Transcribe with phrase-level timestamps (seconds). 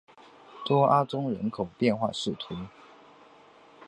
[0.65, 2.35] 多阿宗人口变化图示